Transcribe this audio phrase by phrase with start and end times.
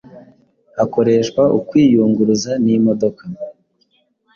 [0.77, 3.23] hakoreshwa ukwiyunguruza n’imodoka